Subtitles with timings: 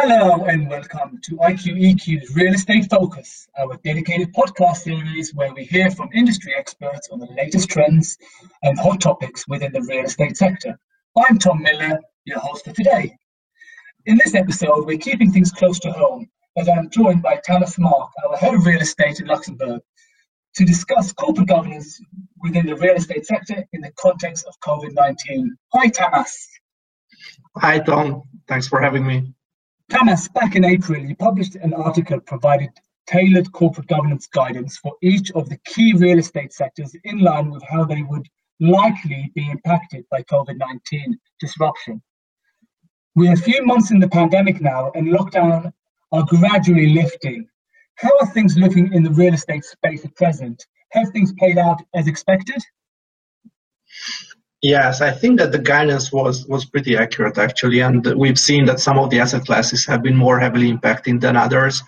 [0.00, 5.90] Hello and welcome to IQEQ's Real Estate Focus, our dedicated podcast series where we hear
[5.90, 8.16] from industry experts on the latest trends
[8.62, 10.78] and hot topics within the real estate sector.
[11.16, 13.18] I'm Tom Miller, your host for today.
[14.06, 18.12] In this episode, we're keeping things close to home as I'm joined by Thomas Mark,
[18.24, 19.80] our head of real estate in Luxembourg,
[20.54, 22.00] to discuss corporate governance
[22.40, 25.56] within the real estate sector in the context of COVID 19.
[25.74, 26.48] Hi, Thomas.
[27.56, 28.22] Hi, Tom.
[28.46, 29.34] Thanks for having me.
[29.90, 32.70] Thomas, back in April, you published an article provided
[33.06, 37.62] tailored corporate governance guidance for each of the key real estate sectors in line with
[37.62, 38.28] how they would
[38.60, 42.02] likely be impacted by COVID 19 disruption.
[43.14, 45.72] We're a few months in the pandemic now, and lockdown
[46.12, 47.48] are gradually lifting.
[47.94, 50.66] How are things looking in the real estate space at present?
[50.90, 52.62] Have things played out as expected?
[54.62, 58.80] Yes, I think that the guidance was was pretty accurate actually, and we've seen that
[58.80, 61.82] some of the asset classes have been more heavily impacted than others.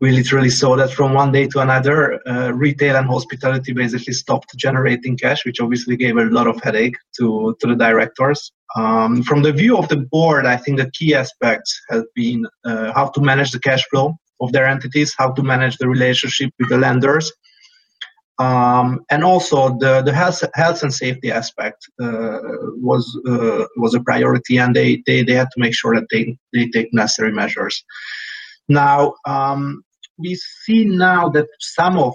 [0.00, 4.56] We literally saw that from one day to another, uh, retail and hospitality basically stopped
[4.56, 8.52] generating cash, which obviously gave a lot of headache to to the directors.
[8.76, 12.92] Um, from the view of the board, I think the key aspects have been uh,
[12.94, 16.70] how to manage the cash flow of their entities, how to manage the relationship with
[16.70, 17.32] the lenders,
[18.38, 22.38] um, and also the, the health, health and safety aspect uh,
[22.76, 26.36] was uh, was a priority, and they, they, they had to make sure that they,
[26.52, 27.84] they take necessary measures.
[28.68, 29.82] Now um,
[30.18, 32.14] we see now that some of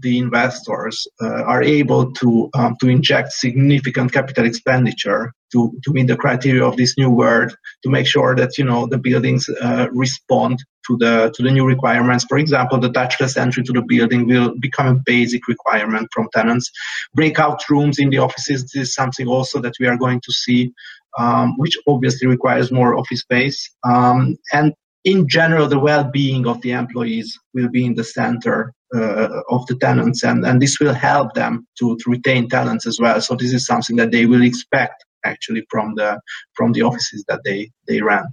[0.00, 6.06] the investors uh, are able to um, to inject significant capital expenditure to, to meet
[6.06, 9.86] the criteria of this new world to make sure that you know the buildings uh,
[9.92, 12.24] respond to the to the new requirements.
[12.28, 16.70] For example the touchless entry to the building will become a basic requirement from tenants.
[17.14, 20.72] Breakout rooms in the offices this is something also that we are going to see
[21.18, 23.70] um, which obviously requires more office space.
[23.84, 24.72] Um, and
[25.04, 29.76] in general, the well-being of the employees will be in the center uh, of the
[29.76, 33.20] tenants, and, and this will help them to, to retain talents as well.
[33.20, 36.20] So this is something that they will expect actually from the
[36.54, 38.30] from the offices that they they rent.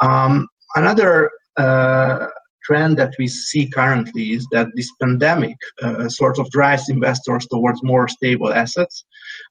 [0.00, 2.26] Um, another uh,
[2.64, 7.82] trend that we see currently is that this pandemic uh, sort of drives investors towards
[7.82, 9.04] more stable assets.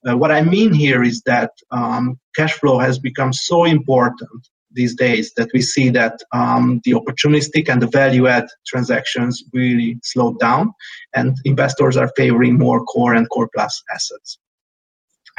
[0.08, 4.96] Uh, what I mean here is that um, cash flow has become so important these
[4.96, 10.40] days that we see that um, the opportunistic and the value add transactions really slowed
[10.40, 10.74] down
[11.14, 14.38] and investors are favoring more core and core plus assets.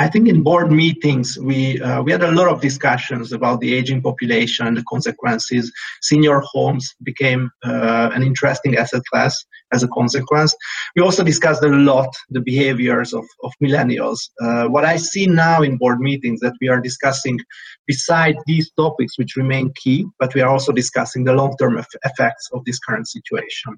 [0.02, 3.72] I think in board meetings we uh, we had a lot of discussions about the
[3.78, 5.64] aging population and the consequences.
[6.10, 9.34] Senior homes became uh, an interesting asset class
[9.72, 10.56] as a consequence.
[10.96, 14.18] We also discussed a lot the behaviors of, of millennials.
[14.44, 17.38] Uh, what I see now in board meetings that we are discussing,
[17.86, 21.74] beside these topics which remain key, but we are also discussing the long-term
[22.10, 23.72] effects of this current situation.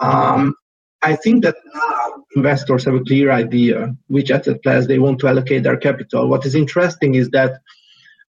[0.00, 0.54] Um,
[1.02, 1.56] I think that
[2.36, 6.28] investors have a clear idea which asset class they want to allocate their capital.
[6.28, 7.60] What is interesting is that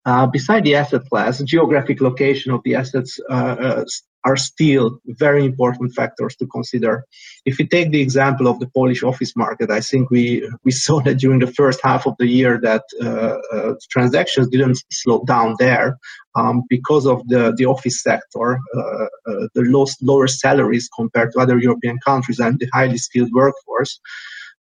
[0.06, 3.86] uh, beside the asset class, geographic location of the assets uh, uh,
[4.26, 7.06] are still very important factors to consider.
[7.46, 11.02] If we take the example of the Polish office market, I think we we saw
[11.02, 15.56] that during the first half of the year that uh, uh, transactions didn't slow down
[15.60, 15.98] there
[16.36, 21.40] um, because of the, the office sector, uh, uh the low, lower salaries compared to
[21.40, 24.00] other European countries and the highly skilled workforce.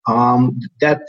[0.08, 1.02] Um, that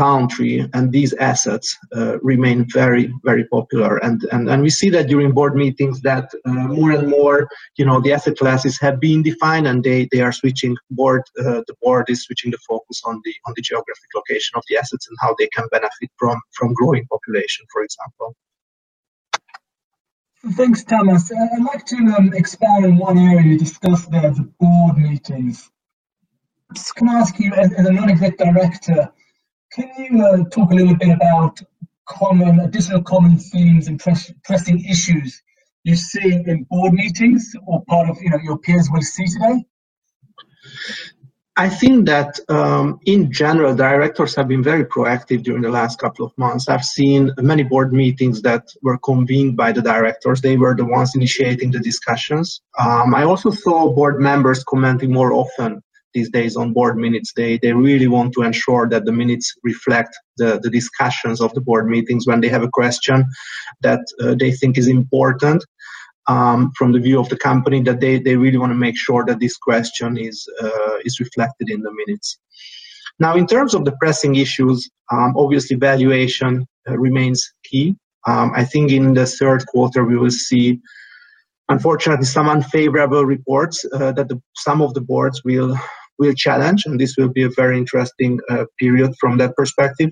[0.00, 1.68] country and these assets
[1.98, 6.26] uh, remain very very popular and, and and we see that during board meetings that
[6.48, 7.38] uh, more and more
[7.78, 11.60] you know the asset classes have been defined and they they are switching board uh,
[11.68, 15.06] the board is switching the focus on the on the geographic location of the assets
[15.08, 18.30] and how they can benefit from from growing population for example
[20.58, 21.30] Thanks, Thomas.
[21.30, 25.70] Uh, I'd like to um, expand on one area you discussed there, the board meetings.
[26.72, 29.12] Just can I ask you, as, as a non-exec director,
[29.72, 31.60] can you uh, talk a little bit about
[32.08, 35.42] common, additional common themes and press, pressing issues
[35.84, 39.64] you see in board meetings or part of you know your peers will see today?
[41.56, 46.24] I think that um, in general, directors have been very proactive during the last couple
[46.24, 46.68] of months.
[46.68, 50.40] I've seen many board meetings that were convened by the directors.
[50.40, 52.62] They were the ones initiating the discussions.
[52.78, 55.82] Um, I also saw board members commenting more often
[56.14, 57.32] these days on board minutes.
[57.34, 61.60] They, they really want to ensure that the minutes reflect the, the discussions of the
[61.60, 63.24] board meetings when they have a question
[63.82, 65.64] that uh, they think is important.
[66.28, 69.24] Um, from the view of the company that they, they really want to make sure
[69.24, 72.38] that this question is uh, is reflected in the minutes.
[73.18, 77.96] Now, in terms of the pressing issues, um, obviously valuation uh, remains key.
[78.26, 80.80] Um, I think in the third quarter we will see,
[81.68, 85.76] unfortunately, some unfavorable reports uh, that the, some of the boards will
[86.20, 90.10] will challenge, and this will be a very interesting uh, period from that perspective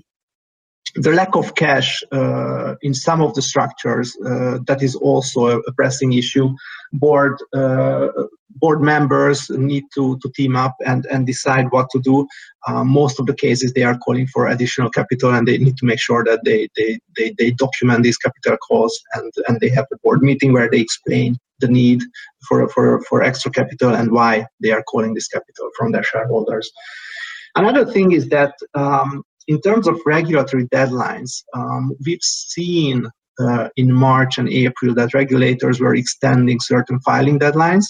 [0.95, 5.73] the lack of cash uh, in some of the structures uh, that is also a,
[5.73, 6.49] pressing issue.
[6.93, 8.07] Board uh,
[8.55, 12.27] board members need to, to team up and, and decide what to do.
[12.67, 15.85] Uh, most of the cases they are calling for additional capital and they need to
[15.85, 19.85] make sure that they, they, they, they document these capital calls and, and they have
[19.93, 22.01] a board meeting where they explain the need
[22.47, 26.71] for, for, for extra capital and why they are calling this capital from their shareholders.
[27.55, 33.07] Another thing is that um, in terms of regulatory deadlines, um, we've seen
[33.41, 37.85] uh, in March and April that regulators were extending certain filing deadlines.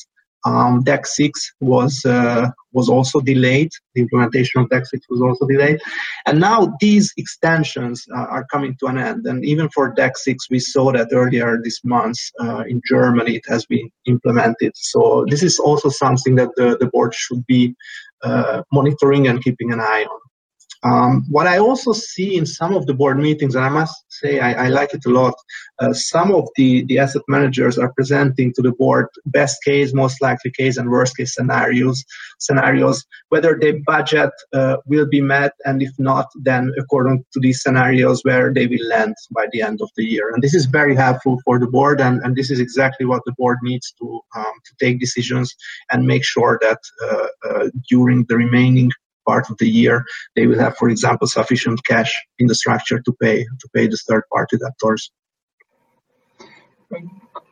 [0.45, 3.71] Um, DAC 6 was uh, was also delayed.
[3.93, 5.81] The implementation of DAC 6 was also delayed,
[6.25, 9.25] and now these extensions uh, are coming to an end.
[9.25, 13.43] And even for DAC 6, we saw that earlier this month uh, in Germany it
[13.49, 14.71] has been implemented.
[14.75, 17.75] So this is also something that the, the board should be
[18.23, 20.19] uh, monitoring and keeping an eye on.
[20.83, 24.39] Um, what I also see in some of the board meetings, and I must say
[24.39, 25.33] I, I like it a lot,
[25.79, 30.21] uh, some of the, the asset managers are presenting to the board best case, most
[30.21, 32.05] likely case, and worst case scenarios.
[32.39, 37.61] Scenarios whether their budget uh, will be met, and if not, then according to these
[37.61, 40.31] scenarios, where they will land by the end of the year.
[40.33, 43.33] And this is very helpful for the board, and, and this is exactly what the
[43.37, 45.55] board needs to um, to take decisions
[45.91, 48.89] and make sure that uh, uh during the remaining
[49.27, 50.03] part of the year,
[50.35, 53.97] they will have, for example, sufficient cash in the structure to pay to pay the
[54.07, 55.11] third party debtors.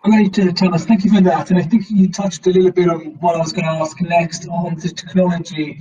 [0.04, 0.86] Great, uh, Thomas.
[0.86, 1.52] Thank you for that.
[1.52, 4.00] And I think you touched a little bit on what I was going to ask
[4.02, 5.80] next on the technology.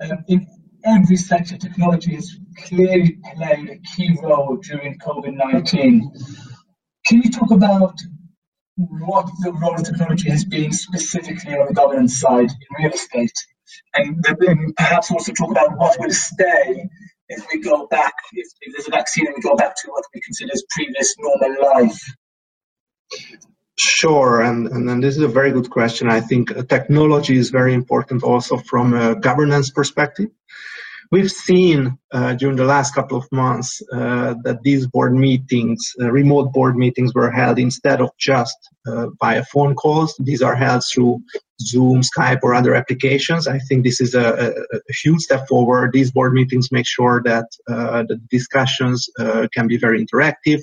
[0.00, 0.46] Um, in
[0.84, 2.36] every sector, technology has
[2.66, 6.12] clearly played a key role during COVID 19.
[7.06, 7.94] Can you talk about
[8.76, 13.32] what the role of technology has been specifically on the governance side in real estate?
[13.94, 16.88] And then perhaps also talk about what will stay
[17.28, 20.04] if we go back, if, if there's a vaccine and we go back to what
[20.14, 22.00] we consider as previous normal life.
[23.76, 26.08] Sure, and, and, and this is a very good question.
[26.08, 30.30] I think uh, technology is very important also from a governance perspective.
[31.10, 36.10] We've seen uh, during the last couple of months uh, that these board meetings, uh,
[36.10, 38.56] remote board meetings, were held instead of just
[38.86, 40.14] uh, via phone calls.
[40.18, 41.22] These are held through
[41.60, 43.46] Zoom, Skype, or other applications.
[43.46, 45.92] I think this is a, a, a huge step forward.
[45.92, 50.60] These board meetings make sure that uh, the discussions uh, can be very interactive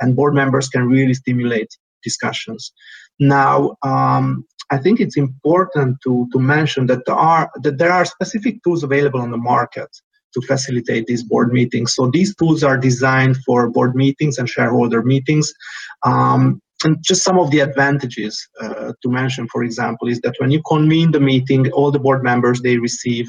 [0.00, 2.72] and board members can really stimulate discussions.
[3.18, 8.04] Now, um, I think it's important to, to mention that there are that there are
[8.04, 9.88] specific tools available on the market
[10.34, 11.94] to facilitate these board meetings.
[11.94, 15.52] So these tools are designed for board meetings and shareholder meetings.
[16.02, 20.50] Um, and just some of the advantages uh, to mention, for example, is that when
[20.50, 23.26] you convene the meeting, all the board members they receive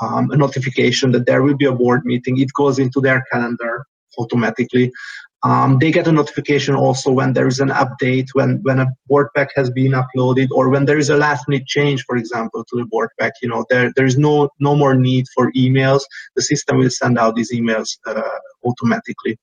[0.00, 2.38] um, a notification that there will be a board meeting.
[2.38, 3.86] It goes into their calendar
[4.18, 4.92] automatically.
[5.44, 9.28] Um, they get a notification also when there is an update, when, when a board
[9.34, 12.76] pack has been uploaded, or when there is a last minute change, for example, to
[12.76, 13.32] the board pack.
[13.42, 16.02] You know, there, there is no, no more need for emails.
[16.36, 18.22] The system will send out these emails uh,
[18.64, 19.38] automatically.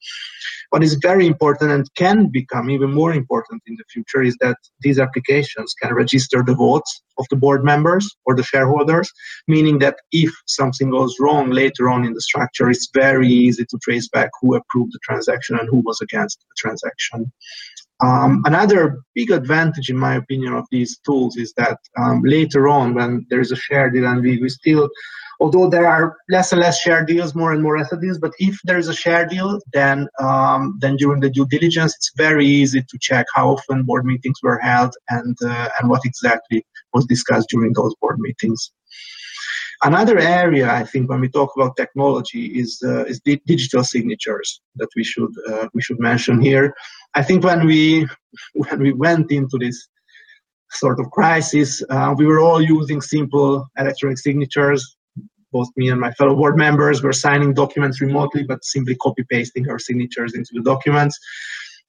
[0.69, 4.57] What is very important and can become even more important in the future is that
[4.81, 9.12] these applications can register the votes of the board members or the shareholders,
[9.48, 13.77] meaning that if something goes wrong later on in the structure, it's very easy to
[13.84, 17.32] trace back who approved the transaction and who was against the transaction.
[18.01, 22.94] Um, another big advantage, in my opinion, of these tools is that um, later on,
[22.94, 24.89] when there is a share deal and we, we still
[25.39, 28.60] although there are less and less share deals, more and more asset deals, but if
[28.65, 32.82] there is a share deal, then um, then during the due diligence, it's very easy
[32.82, 37.50] to check how often board meetings were held and uh, and what exactly was discussed
[37.50, 38.72] during those board meetings.
[39.81, 44.62] Another area I think when we talk about technology is uh, is the digital signatures
[44.75, 46.74] that we should uh, we should mention here.
[47.15, 48.07] I think when we
[48.53, 49.88] when we went into this
[50.71, 54.98] sort of crisis, uh, we were all using simple electronic signatures
[55.51, 59.69] both me and my fellow board members were signing documents remotely, but simply copy pasting
[59.69, 61.17] our signatures into the documents.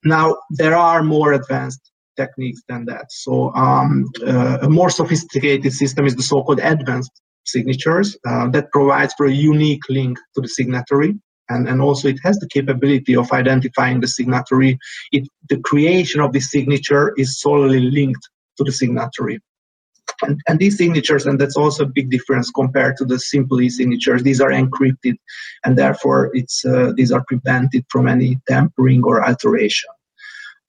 [0.04, 1.80] Now, there are more advanced
[2.16, 3.06] techniques than that.
[3.10, 7.12] So, um, uh, a more sophisticated system is the so called advanced
[7.50, 11.14] signatures uh, that provides for a unique link to the signatory.
[11.48, 14.78] And, and also, it has the capability of identifying the signatory.
[15.10, 19.40] It, the creation of the signature is solely linked to the signatory.
[20.22, 24.22] And, and, these signatures, and that's also a big difference compared to the simple e-signatures,
[24.22, 25.16] these are encrypted,
[25.64, 29.88] and therefore it's uh, these are prevented from any tampering or alteration.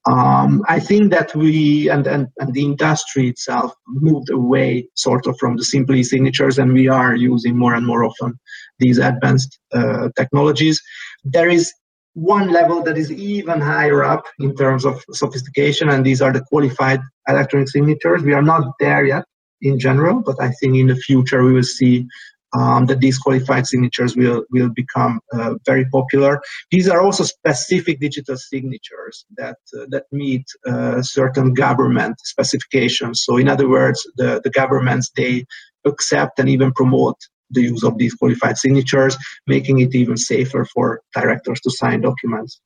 [0.10, 5.38] Um, I think that we and, and, and the industry itself moved away sort of
[5.38, 8.40] from the simple signatures, and we are using more and more often
[8.80, 10.82] these advanced uh, technologies.
[11.24, 11.72] There is
[12.14, 16.44] one level that is even higher up in terms of sophistication, and these are the
[16.50, 18.24] qualified electronic signatures.
[18.24, 19.26] We are not there yet
[19.62, 22.08] in general, but I think in the future we will see
[22.54, 26.42] um, that these qualified signatures will will become uh, very popular.
[26.72, 33.22] These are also specific digital signatures that uh, that meet uh, certain government specifications.
[33.24, 35.46] So, in other words, the the governments they
[35.86, 37.18] accept and even promote
[37.52, 42.62] the use of these qualified signatures, making it even safer for directors to sign documents.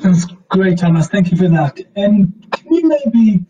[0.00, 1.08] That's great, Thomas.
[1.08, 1.78] Thank you for that.
[1.96, 3.44] And can you maybe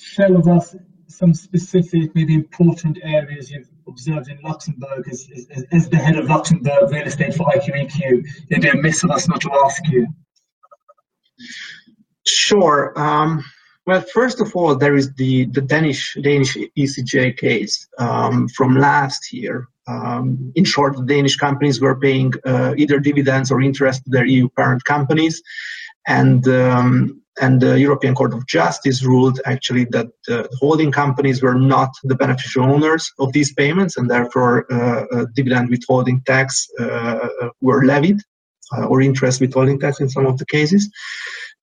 [0.00, 0.74] share with us
[1.08, 6.26] some specific, maybe important areas you've observed in Luxembourg as, as, as the head of
[6.26, 8.26] Luxembourg Real Estate for IQEQ?
[8.50, 10.06] It'd be a miss of us not to ask you.
[12.26, 12.92] Sure.
[12.96, 13.44] Um,
[13.86, 19.32] well, first of all, there is the, the Danish Danish ECJ case um, from last
[19.32, 19.66] year.
[19.88, 24.26] Um, in short, the Danish companies were paying uh, either dividends or interest to their
[24.26, 25.42] EU parent companies,
[26.06, 31.54] and um, and the European Court of Justice ruled actually that the holding companies were
[31.54, 37.28] not the beneficial owners of these payments, and therefore uh, uh dividend withholding tax uh,
[37.60, 38.20] were levied,
[38.76, 40.90] uh, or interest withholding tax in some of the cases.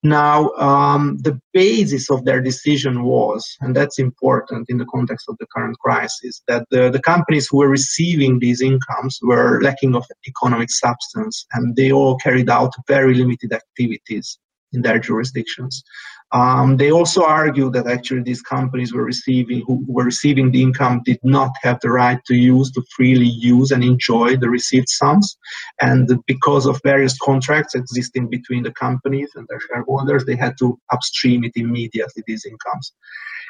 [0.02, 5.36] Now, um, the basis of their decision was, and that's important in the context of
[5.38, 10.06] the current crisis, that the, the companies who were receiving these incomes were lacking of
[10.28, 14.38] economic substance and they all carried out very limited activities
[14.72, 15.84] in their jurisdictions.
[16.32, 21.00] Um, they also argue that actually these companies were receiving who were receiving the income
[21.04, 25.38] did not have the right to use to freely use and enjoy the received sums,
[25.80, 30.78] and because of various contracts existing between the companies and their shareholders, they had to
[30.92, 32.92] upstream it immediately these incomes.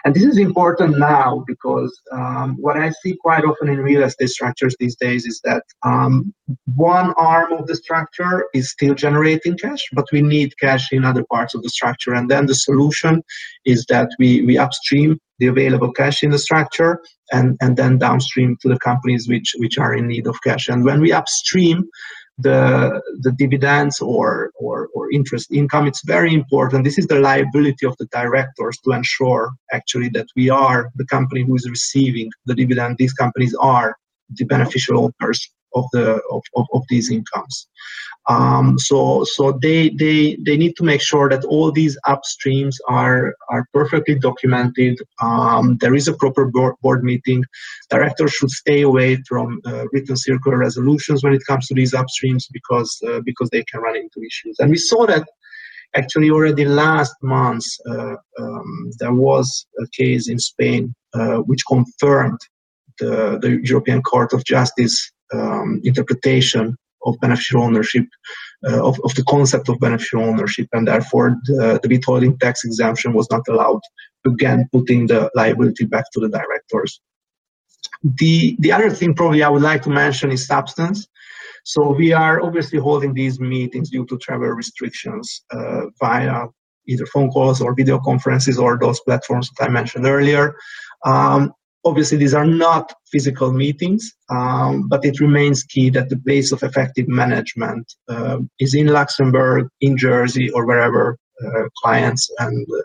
[0.04, 4.28] And this is important now because um, what I see quite often in real estate
[4.28, 6.32] structures these days is that um,
[6.76, 11.24] one arm of the structure is still generating cash, but we need cash in other
[11.24, 12.14] parts of the structure.
[12.14, 13.22] And then the solution
[13.64, 15.10] is that we, we upstream
[15.40, 16.92] the available cash in the structure
[17.36, 20.68] and, and then downstream to the companies which, which are in need of cash.
[20.68, 21.78] And when we upstream,
[22.40, 26.84] the the dividends or, or or interest income it's very important.
[26.84, 31.42] This is the liability of the directors to ensure actually that we are the company
[31.44, 32.96] who is receiving the dividend.
[32.96, 33.96] These companies are
[34.36, 35.40] the beneficial owners
[35.74, 37.68] of the of, of, of these incomes.
[38.28, 43.34] Um, so so they they they need to make sure that all these upstreams are
[43.48, 44.98] are perfectly documented.
[45.22, 47.44] Um, there is a proper board, board meeting.
[47.90, 52.44] Directors should stay away from uh, written circular resolutions when it comes to these upstreams
[52.52, 54.56] because uh, because they can run into issues.
[54.58, 55.26] And we saw that
[55.96, 62.38] actually already last month uh, um, there was a case in spain uh, which confirmed
[62.98, 68.06] the, the European Court of Justice um, interpretation of beneficial ownership,
[68.68, 73.12] uh, of, of the concept of beneficial ownership, and therefore the, the withholding tax exemption
[73.12, 73.80] was not allowed,
[74.26, 77.00] again putting the liability back to the directors.
[78.02, 81.06] The, the other thing probably I would like to mention is substance.
[81.64, 86.46] So we are obviously holding these meetings due to travel restrictions uh, via
[86.86, 90.54] either phone calls or video conferences or those platforms that I mentioned earlier.
[91.04, 91.52] Um,
[91.84, 96.62] Obviously, these are not physical meetings, um, but it remains key that the base of
[96.62, 102.82] effective management uh, is in Luxembourg, in Jersey, or wherever uh, clients and uh,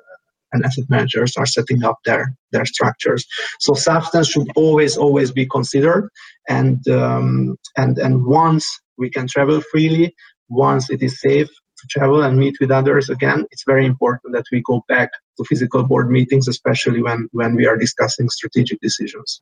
[0.53, 3.25] and asset managers are setting up their their structures.
[3.59, 6.09] So substance should always always be considered,
[6.47, 8.65] and um, and and once
[8.97, 10.13] we can travel freely,
[10.50, 11.50] once it is safe,
[11.83, 15.43] to travel and meet with others again, it's very important that we go back to
[15.43, 19.41] physical board meetings, especially when, when we are discussing strategic decisions.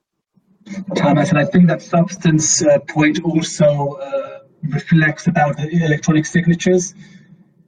[0.95, 6.93] Thomas, and I think that substance uh, point also uh, reflects about the electronic signatures.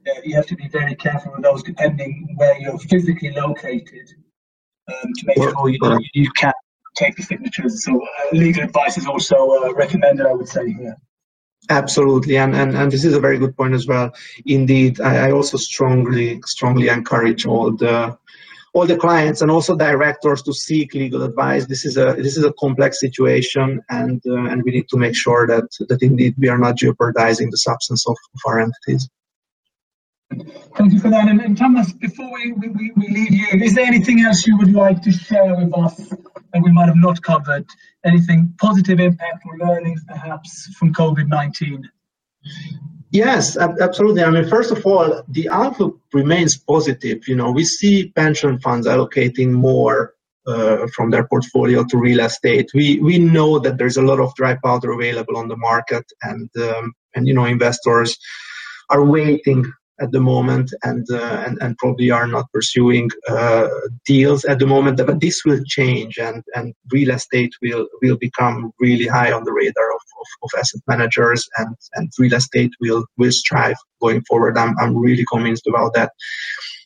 [0.06, 4.06] Uh, you have to be very careful with those depending where you're physically located
[4.88, 6.52] um, to make sure you, you, you can
[6.94, 7.84] take the signatures.
[7.84, 10.96] So uh, legal advice is also uh, recommended, I would say here.
[11.70, 14.12] Absolutely, and, and and this is a very good point as well.
[14.44, 18.18] Indeed, I, I also strongly strongly encourage all the
[18.74, 21.64] all the clients and also directors to seek legal advice.
[21.66, 25.16] This is a this is a complex situation, and uh, and we need to make
[25.16, 29.08] sure that that indeed we are not jeopardizing the substance of, of our entities.
[30.76, 31.28] Thank you for that.
[31.28, 34.72] And, and Thomas, before we, we, we leave you, is there anything else you would
[34.72, 35.96] like to share with us
[36.52, 37.66] that we might have not covered?
[38.04, 41.88] Anything positive impact or learnings perhaps from COVID 19?
[43.10, 44.24] Yes, absolutely.
[44.24, 47.28] I mean, first of all, the outlook remains positive.
[47.28, 50.14] You know, we see pension funds allocating more
[50.46, 52.70] uh, from their portfolio to real estate.
[52.74, 56.50] We we know that there's a lot of dry powder available on the market, and
[56.56, 58.18] um, and you know investors
[58.90, 63.68] are waiting at the moment and uh, and, and probably are not pursuing uh,
[64.06, 68.72] deals at the moment but this will change and and real estate will will become
[68.80, 73.04] really high on the radar of, of, of asset managers and and real estate will
[73.18, 76.12] will strive going forward i'm, I'm really convinced about that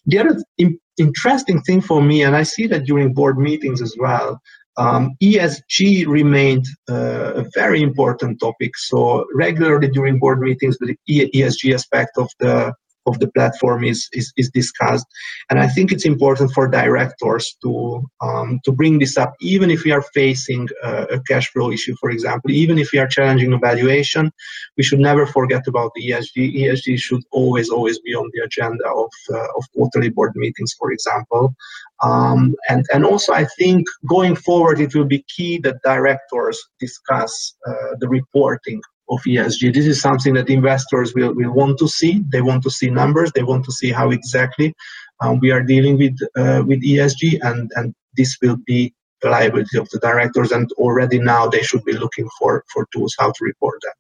[0.07, 3.97] the other in, interesting thing for me and i see that during board meetings as
[3.99, 4.41] well
[4.79, 8.77] um, ESG remained uh, a very important topic.
[8.77, 12.73] So regularly during board meetings, the ESG aspect of the
[13.09, 15.07] of the platform is, is, is discussed.
[15.51, 19.85] And I think it's important for directors to, um, to bring this up, even if
[19.85, 23.53] we are facing a, a cash flow issue, for example, even if we are challenging
[23.53, 24.31] a valuation,
[24.77, 26.55] we should never forget about the ESG.
[26.57, 30.93] ESG should always, always be on the agenda of, uh, of quarterly board meetings, for
[30.93, 31.55] example.
[32.03, 37.57] Um, and, and also, I think going forward, it will be key that directors discuss
[37.67, 39.73] uh, the reporting of ESG.
[39.73, 42.25] This is something that investors will, will want to see.
[42.31, 43.33] They want to see numbers.
[43.33, 44.75] They want to see how exactly
[45.21, 49.79] um, we are dealing with uh, with ESG, and and this will be the liability
[49.79, 50.53] of the directors.
[50.53, 53.97] And already now they should be looking for for tools how to report that.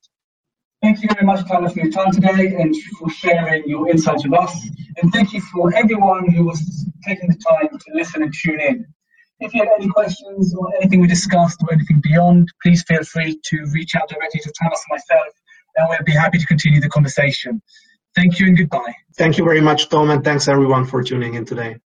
[0.81, 4.38] Thank you very much, Carlos, for your time today and for sharing your insights with
[4.38, 4.55] us.
[5.03, 8.87] And thank you for everyone who was taking the time to listen and tune in.
[9.40, 13.38] If you have any questions or anything we discussed or anything beyond, please feel free
[13.45, 15.33] to reach out directly to Thomas and myself,
[15.76, 17.62] and we'll be happy to continue the conversation.
[18.16, 18.95] Thank you and goodbye.
[19.16, 21.78] Thank you very much, Tom, and thanks everyone for tuning in today.